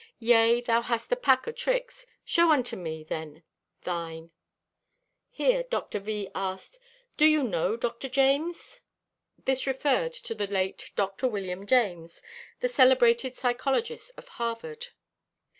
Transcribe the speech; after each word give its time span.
Yea, 0.17 0.61
thou 0.61 0.81
hast 0.81 1.11
a 1.11 1.15
pack 1.15 1.47
o' 1.47 1.51
tricks. 1.51 2.07
Show 2.25 2.49
unto 2.49 2.75
me, 2.75 3.03
then, 3.03 3.43
thine." 3.83 4.31
Here 5.29 5.61
Dr. 5.61 5.99
V. 5.99 6.27
asked: 6.33 6.79
"Do 7.17 7.25
you 7.27 7.43
know 7.43 7.77
Dr. 7.77 8.09
James?" 8.09 8.81
This 9.45 9.67
referred 9.67 10.13
to 10.13 10.33
the 10.33 10.47
late 10.47 10.89
Dr. 10.95 11.27
William 11.27 11.67
James, 11.67 12.19
the 12.61 12.67
celebrated 12.67 13.35
psychologist 13.35 14.11
of 14.17 14.27
Harvard. 14.27 14.87